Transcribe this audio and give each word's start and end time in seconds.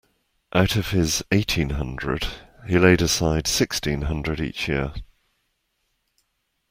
Out 0.51 0.77
of 0.77 0.89
his 0.89 1.21
eighteen 1.31 1.69
hundred, 1.69 2.25
he 2.67 2.79
laid 2.79 3.03
aside 3.03 3.45
sixteen 3.45 4.01
hundred 4.01 4.39
each 4.41 4.67
year. 4.67 4.93